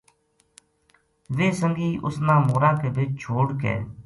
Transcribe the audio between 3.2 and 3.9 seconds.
چھوڈ کے